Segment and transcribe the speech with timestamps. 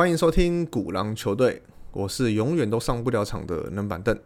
[0.00, 1.60] 欢迎收听古狼球队，
[1.92, 4.18] 我是永远都上不了场的冷板凳。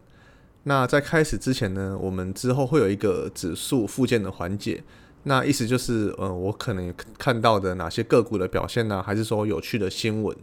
[0.63, 4.85] 那在开始之前呢，我们之后会有一个指数附件的环节。
[5.25, 9.03] 那意思就是，呃，我可能看到的哪些个股的表现呢？
[9.03, 10.37] 还是说有趣的新闻？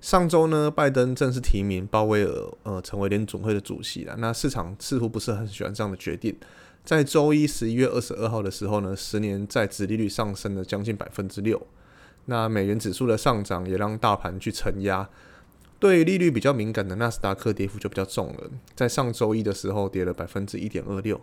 [0.00, 4.14] 上周呢，拜登正式提名鲍威尔，呃，成为联总会的主席了。
[4.16, 6.34] 那市场似乎不是很喜欢这样的决定。
[6.82, 11.66] 在周一十一月二十二号的时候呢，十年在职利率上升了将近百分之六。
[12.26, 15.08] 那美元指数的上涨也让大盘去承压。
[15.78, 21.20] 对利率比较敏感的纳斯达克跌幅就比较重了，在上周一的时候跌了百分之一点二六。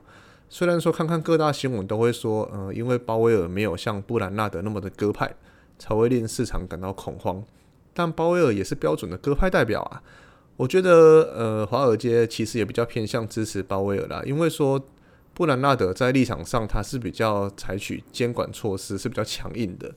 [0.49, 5.33] 虽然说看看各大新闻都会说，呃，因为鲍威尔没有像布兰纳德那么的鸽派，
[5.79, 7.43] 才会令市场感到恐慌。
[7.93, 10.03] 但鲍威尔也是标准的鸽派代表啊。
[10.57, 14.79] 我觉得，呃，华尔街其实也比较偏向支持鲍威尔啦，因为说
[15.33, 19.91] 布兰纳德在立场上他是比较采取监管措施，是比较强硬的，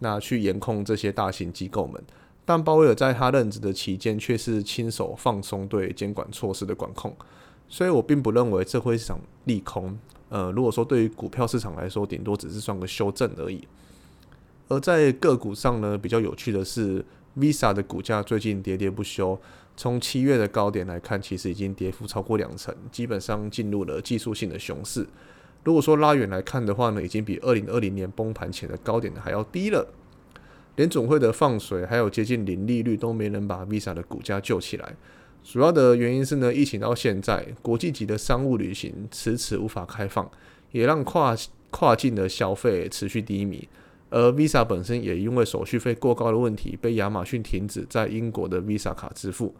[0.00, 2.02] 那去严控这些大型机构们。
[2.44, 7.14] 但鲍威尔在他任职的期间，却是亲手放松对监管措施的管控，
[7.68, 9.96] 所以我并不认为这会是场利空。
[10.30, 13.66] 呃，如果说对于股票市场来说，顶多只是算个修正而已。
[14.68, 17.04] 而在个股上呢，比较有趣的是
[17.36, 19.38] ，Visa 的股价最近喋喋不休，
[19.76, 25.06] 从七月的高点来看，其实已经跌幅超过两成，基本上进入了技术性的熊市。
[25.64, 29.86] 如果说拉远来看的话呢，已经比二零二零年崩盘前的高点还要低了。
[30.76, 34.94] 联总会的放水，还有接近零利率，都没能把 Visa 的股价救起来。
[35.42, 40.30] 主要的原因是呢，疫情到现在，国际级的商务旅行迟迟无法开放，
[40.70, 41.36] 也让跨
[41.70, 43.68] 跨境的消费持续低迷。
[44.08, 49.54] 而 Visa 本身也因为手续费过高的问题，被亚马逊停止在英国的 Visa 卡支付。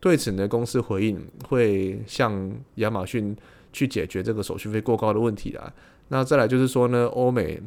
[0.00, 3.36] 对此呢，公司回应会向亚马逊
[3.72, 5.72] 去解决这个手续费过高的问题啦。
[6.08, 7.62] 那再来就是说呢，欧美。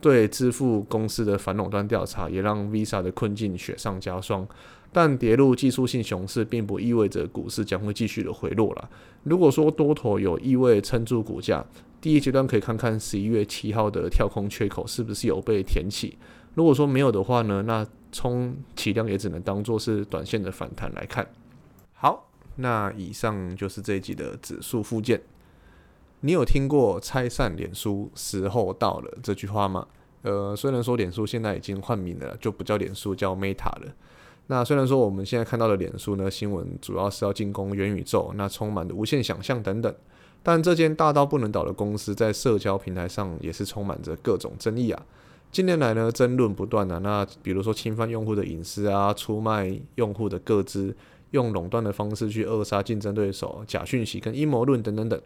[0.00, 4.44] 对支付公司的反垄断调查，也让 Visa 的困境雪上加霜。
[4.90, 8.90] 但跌入技术性熊市，并不意味着股市将会继续的回落了。
[9.22, 11.64] 如果说多头有意味撑住股价，
[12.00, 16.18] 第一阶段可以看看十一月七号的跳空缺口是不是有被填起。
[16.54, 21.24] 如果说没有的话呢，那充其量也只能当做是短线的反弹来看。
[21.92, 25.22] 好，那以上就是这一集的指数附件。
[26.24, 29.84] 你有听过拆散脸书时候到了这句话吗？
[30.22, 33.92] 呃，虽然说脸书现在已经换名了，就不叫脸书，叫 Meta 了。
[34.46, 39.92] 那虽然说我们现在看到的脸书呢，新闻主要是要进攻元宇宙，那充满的无限想象等等。
[40.44, 45.02] 但这间大到不能倒的公司在社交平台上也是充满着各种争议啊。
[45.50, 46.98] 近年来呢，争论不断啊。
[46.98, 50.94] 那比如说侵犯用户的隐私啊，出卖用户的个资，
[51.32, 55.20] 用垄断的方式去扼杀竞争对手，假讯息跟阴谋论等等等。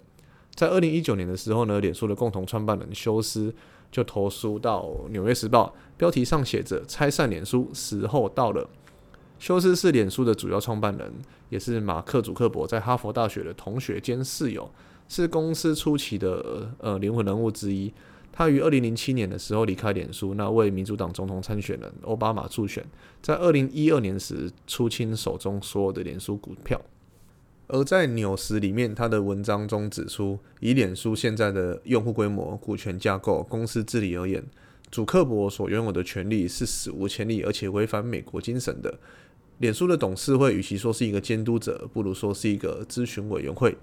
[0.56, 3.54] 在二零一九年的时候呢，脸书的共同创办人休斯
[3.92, 5.66] 就投书到《纽约时报》，
[5.98, 8.68] 标题上写着“拆散脸书时候到了”。
[9.38, 11.12] 休斯是脸书的主要创办人，
[11.50, 14.68] 也是马克·祖克伯在哈佛大学的同学兼室友，
[15.08, 17.92] 是公司初期的呃灵魂人物之一。
[18.32, 22.82] 他于二零零七年的时候离开脸书，那为民主党总统参选人奥巴马助选，
[23.20, 26.80] 在二零一二年时出清手中所有的脸书股票。
[27.68, 34.44] 而在纽时里面，他的文章中指出，以脸书现在的用户规模、股权架构、公司治理而言，
[34.90, 38.98] 主克伯所拥有的权利是史无前例，而且违反美国精神的。
[39.58, 43.76] 脸书的董事会与其说是一个监督者，不如说是一个咨询委员会。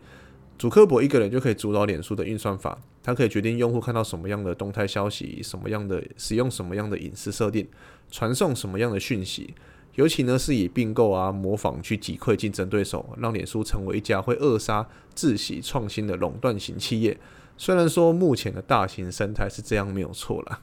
[0.57, 7.67] 主克伯一个人就可以主导脸书的运算法，他可以决定用户看到什么样的动态消息，什么样的使用什么样的隐私设定，
[8.11, 9.53] 传送什么样的讯息。
[9.95, 17.15] 尤其呢，是以并购啊、模仿去击溃竞争对手，让脸书成为一家会扼杀自喜创新的垄断型企业。
[17.57, 20.61] 虽然说目前的大型生态是这样没有错啦，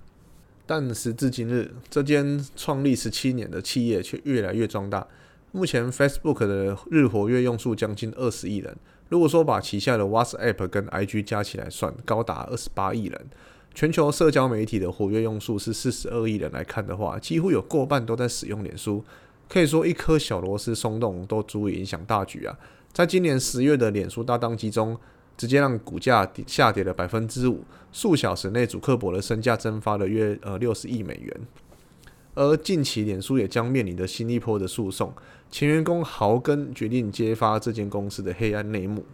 [0.66, 5.06] 但时至今日，这间创立十七年的企业却越来越壮大。
[5.52, 8.76] 目前 Facebook 的日活跃用户将近二十亿人，
[9.08, 13.26] 如果说把旗下的 WhatsApp 跟 IG 加起来算，高达二十八亿人。
[13.74, 19.02] 全球社交媒体的活跃用数是四十二亿人来看的话，几乎有过半都在使用脸书。
[19.48, 22.56] 可以说，一颗小螺丝松动都足以影响大局啊！
[22.92, 24.96] 在今年十月的脸书大当机中，
[25.36, 31.40] 直接让股价下跌了百分之五，数小时内，主克伯的身价蒸发了约呃六十亿美元。
[32.34, 35.12] 而近期，脸书也将面临的新一波的诉讼，
[35.50, 39.04] 前员工豪根决定揭发这间公司的黑暗内幕。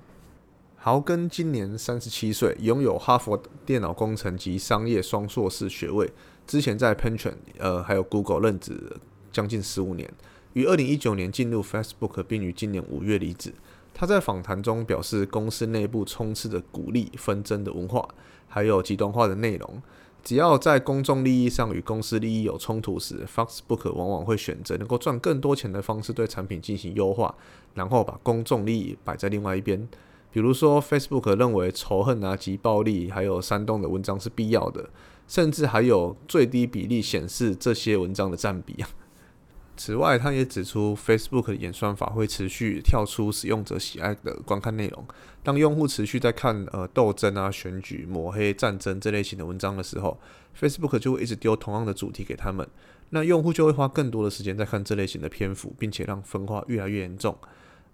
[0.86, 6.08] 豪根今年三十七岁，拥有哈佛电脑工程及商业双硕士学位。
[6.46, 8.96] 之前在 Pension 呃还有 Google 任职
[9.32, 10.08] 将近十五年，
[10.52, 13.52] 于二零一九年进入 Facebook，并于今年五月离职。
[13.92, 18.08] 他在访谈中表示，公司内部充斥着鼓励纷争的文化，
[18.46, 19.82] 还有极端化的内容。
[20.22, 27.34] 只要在公众利益上与公司利益有冲突时，Facebook 往往会选择能够赚更多钱的方式对产品进行优化，
[27.74, 29.88] 然后把公众利益摆在另外一边。
[30.36, 34.90] 比如说，Facebook 认为仇恨啊及暴力还有煽动的文章是必要的，
[35.26, 38.88] 甚至还有最低比例显示这些文章的占比啊。
[39.78, 45.02] 此外，他也指出，Facebook 的演算法会持续跳出使用者喜爱的观看内容。
[45.42, 50.18] 当用户持续在看呃斗争啊、选举、抹黑、战争这类型的文章的时候
[50.60, 52.68] ，Facebook 就会一直丢同样的主题给他们。
[53.08, 57.34] 那用户就会花更多的时间在看这类型的篇幅，并且让分化越来越严重。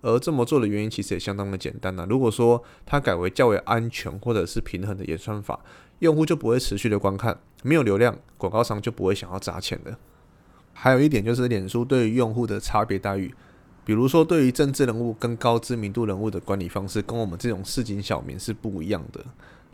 [0.02, 2.06] 而这么做的原因其实也相当的简单呐。
[2.08, 5.58] 如果说它改为较为安全或者是平衡的演算法，
[6.00, 9.96] 用户就不会持续的观看，没有流量，广告商就不会想要砸钱的。
[10.72, 13.32] 还有一点就是，脸书对于用户的差别待遇，
[13.84, 19.25] 比如说对于政治人物跟高知名度人物的管理方式，跟我们这种市井小民是不一样的。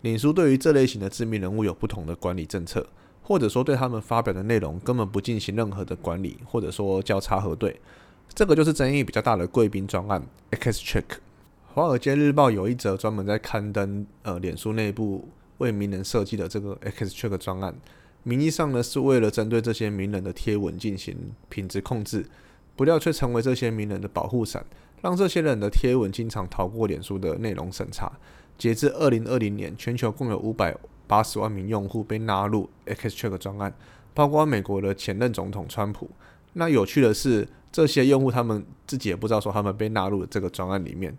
[0.02, 2.86] 脸书对于这类型的知名人物有不同的管理政策，
[3.22, 7.80] 或者说对他们发表的内容根本不进行任何的管理，或者说交叉核对。
[8.34, 11.04] 这个就是争议比较大的贵宾专案 X Check。
[11.74, 15.28] 华尔街日报有一则专门在刊登呃脸书内部
[15.58, 17.74] 为名人设计的这个 X Check 专案。
[18.24, 21.16] 名义上呢是为了针对这些名人的贴文进行
[21.48, 22.26] 品质控制，
[22.76, 24.64] 不料却成为这些名人的保护伞，
[25.00, 28.12] 让这些人的贴文经常逃过脸书的内容审查。
[28.58, 30.76] 截至二零二零年，全球共有五百
[31.06, 33.72] 八十万名用户被纳入 Xcheck 专案，
[34.12, 36.10] 包括美国的前任总统川普。
[36.54, 41.16] 那有趣的是，这些用户他们自己也不知道说他们被纳入这个专案里面。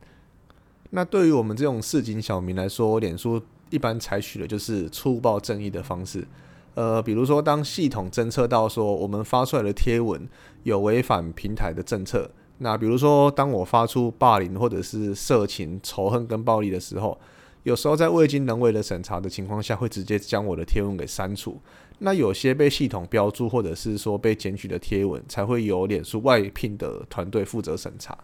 [0.91, 6.27] 那对于我们这种市井小民来说，脸书一般采取的就是粗暴正义的方式。
[6.75, 10.27] 呃，比如说，当系统侦测到说我们发出来的贴文
[10.63, 12.29] 有违反平台的政策，
[12.59, 17.19] 那比如说，当我发出霸凌或者是色情、仇恨跟暴力的时候，
[17.69, 21.61] 有时候在未经人为的审查的情况下，会直接将我的贴文给删除。
[21.99, 28.17] 那有些被系统标注或者是说被检举的贴文，才会由脸书外聘的团队负责审查。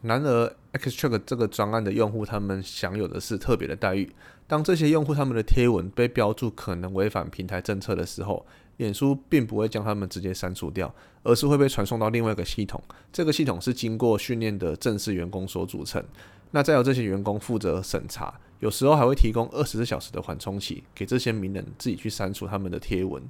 [0.00, 4.10] 然而，Xcheck 这个专案的用户，他们享有的是特别的待遇。
[4.46, 8.46] 当这些用户他们的贴文被标注可能违反平台政策的时候，
[8.78, 10.90] 脸书并不会将他们直接删除掉，
[11.22, 12.82] 而是会被传送到另外一个系统。
[13.12, 16.02] 这个系统是经过训练的正式员工所组成。
[16.52, 23.22] 那再由这些员工负责审查，有时候还会提供二十四小时的缓冲期，给这些名人自己去删除他们的贴文。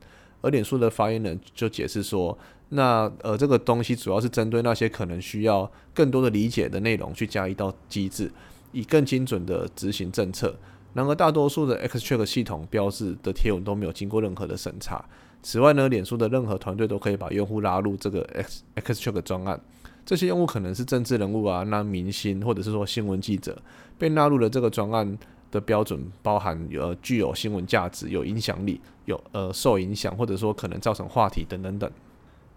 [0.42, 2.38] 而脸书的发言人就解释说。
[2.72, 8.30] 那呃，这个东西主要是针对那些可能需要更多的理解的内容去加一道机制，
[8.70, 10.56] 以更精准的执行政策。
[10.94, 15.04] 然而，大多数的 Xcheck 系统标志的贴文都没有经过任何的审查。
[15.42, 19.60] 此外呢，脸书的任何团队都可以把用户拉入这个 X Xcheck 专案。
[20.04, 23.60] 这些用户可能是政治人物啊，那明星或者是说新闻记者，
[23.98, 25.18] 被纳入了这个专案
[25.50, 31.90] 的标准包含呃具有新闻价值、有影响力、有呃受影响，或者说可能造成话题等等等。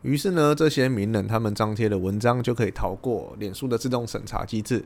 [0.02, 4.84] 于是呢，这些名人他们张贴的文章就可以逃过脸书的自动审查机制。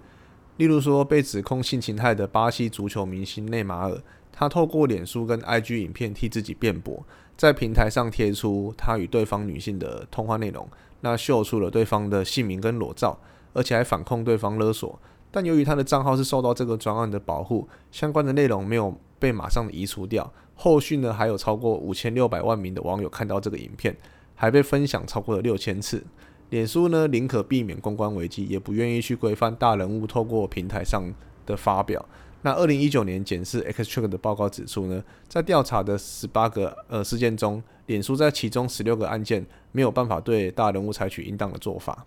[0.58, 4.02] 例如说，被指控性侵害的巴西足球明星内马尔，
[4.32, 7.06] 他透过脸书跟 IG 影片替自己辩驳，
[7.38, 10.68] 在平台上贴出他与对方女性的通话内容，
[11.02, 13.18] 那秀出了对方的姓名跟裸照，
[13.54, 15.00] 而且还反控对方勒索。
[15.32, 20.30] 但由于他的账号是受到这个专案的保护，相关的内容没有被马上移除掉。
[20.56, 23.96] 后续呢，还有超过五千六百万名的网友看到这个影片。
[24.40, 26.06] 还被分享超过了六千次。
[26.52, 31.12] 脸书呢，宁可避免公关危机，也不愿意去规范大人物透过平台上
[31.44, 32.06] 的发表。
[32.44, 42.06] 那二零一九年检视 Xcheck 的报告指出呢，在调查的十八个呃事件中，脸书在其中十六个案件没有办法对大人物采取应当的做法。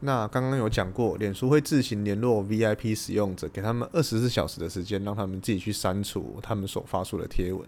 [0.00, 7.66] 那刚刚有讲过，脸书会自行联络 VIP 使用者，给他们二十四小时的时间，让他们自己去删除他们所发出的贴文。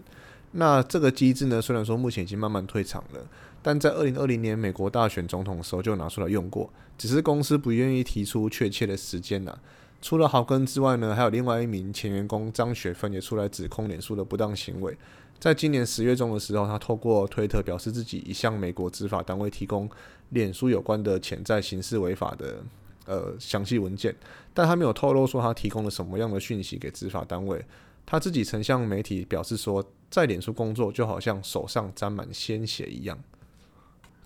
[0.51, 3.25] 那这个机制呢，虽然说目前已经慢慢退场了。
[3.63, 9.57] 但在二零二零年美国大选总统的时候就拿出来用过，只是公司不愿意提出确切的时间呐。
[10.01, 14.95] 除了豪根之外呢，还有另外一名前员工张雪芬也出来指控脸书的不当行为。
[15.39, 19.89] 在今年十月中的时候，他透过推特表示自己已向美国执法单位提供
[20.29, 22.63] 脸书有关的潜在刑事违法的
[23.05, 24.15] 呃详细文件，
[24.53, 27.63] 但他没有透露说他提供了什么样的讯息给执法单位。
[28.05, 33.17] 他自己曾向媒体表示说，在脸书工作就好像手上沾满鲜血一样。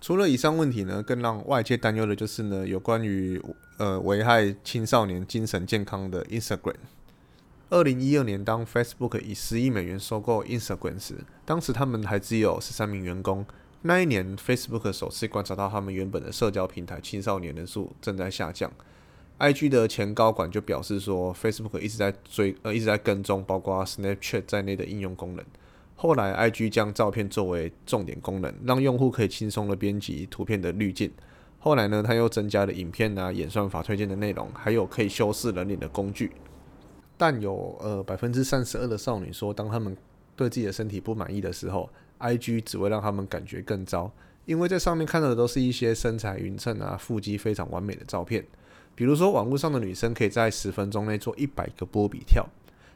[0.02, 3.40] 除了以上问题呢，更让外界担忧的就是呢，有关于
[3.78, 6.74] 呃危害青少年精神健康的 Instagram。
[7.70, 13.46] 二零一二年，当 Facebook 以十亿美元收购 Instagram 时，当时他们还只有十三名员工。
[13.82, 18.72] 那一年，Facebook 首次观察到他们原本的社交平台青少年人数正在下降。
[19.38, 25.44] IG 的前高管就表示说，Facebook 一直在追呃一直在跟踪包括 Snapchat 在内的应用功能。
[25.94, 31.08] 后来，IG 将照片作为重点功能，让用户可以轻松的编辑图片的滤镜。
[31.60, 36.32] 后来呢，他又增加了影片啊、演算法推荐的内容，还有可以修饰人脸的工具。
[37.16, 39.96] 但有呃百分之三十二的少女说，当他们
[40.34, 44.10] 对自己的身体不满意的时候，IG 只会让他们感觉更糟，
[44.44, 48.44] 因为在上面看到的都是一些身材匀称啊、腹肌非常完美的照片。
[48.96, 52.44] 比如说，网络上的女生可以在十分钟内做一百个波比跳。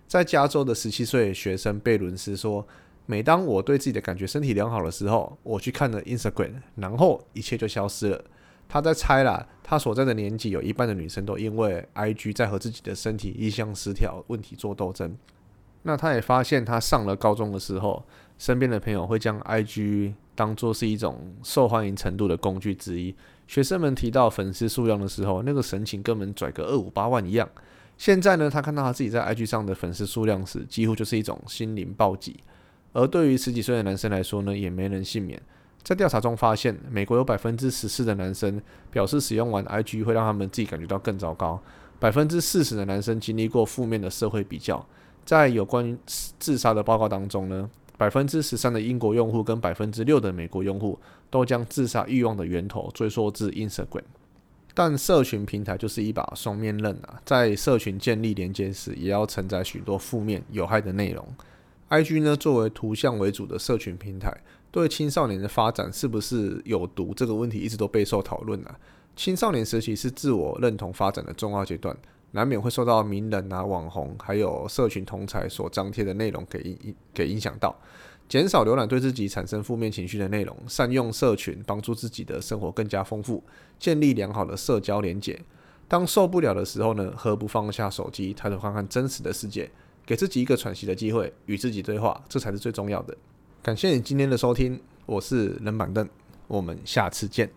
[0.08, 2.66] 在加州的十七岁学生贝伦斯说。
[3.06, 8.24] 每当我对自己的感觉身体良好的时候，我去看了 Instagram，然后一切就消失了。
[8.68, 15.16] 他在猜啦，他所在的年纪有一半的女生都因为 IG 在和自己的身体一向失调问题做斗争。
[15.82, 18.04] 那他也发现，他上了高中的时候，
[18.38, 23.14] 身边的朋友会将 IG 当做是一种受欢迎程度的工具之一。
[23.46, 27.48] 学生们提到粉丝数量的时候，那个神情根本拽个二五八万一样。
[27.96, 32.40] 现在呢，他看到他自己在 IG 上的粉丝数量时，几乎就是一种心灵暴击。
[32.92, 35.40] 而对于十几岁的男生来说呢，也没人幸免。
[35.82, 41.60] 在调查中发现，美国有百分之十四的男生表示使用完 IG 会让他们自己感觉到更糟糕。
[42.00, 44.84] 百分之四十的男生经历过负面的社会比较。
[45.24, 45.96] 在有关
[46.38, 50.98] 自杀的报告当中呢，百分之十三的英国用户跟百分之六的美国用户
[51.30, 54.02] 都将自杀欲望的源头追溯至 Instagram。
[54.74, 61.26] 但社群平台就是一把双面刃啊，在社群建立连接时，也要承载许多负面有害的内容。
[61.88, 64.36] I.G 呢，作为图像为主的社群平台，
[64.72, 68.76] 对青少年的发展是不是有毒这个问题一直都备受讨论啊。
[69.14, 71.96] 青少年时期是自我认同发展的重要阶段，
[72.32, 77.74] 难免会受到名人啊、网红还有社群同才所张贴的内容给影给影响到，
[78.28, 83.42] 减少浏览对自己产生负面情绪的内容，善用社群帮助自己的生活更加丰富，
[83.78, 85.40] 建立良好的社交连结。
[85.86, 89.70] 当受不了的时候呢，何不放下手机，抬头看看真实的世界？
[90.06, 93.16] 给自己一个喘息的机会，与自己对话，这才是最重要的。
[93.60, 96.08] 感谢你今天的收听，我是冷板凳，
[96.46, 97.50] 我们下次见。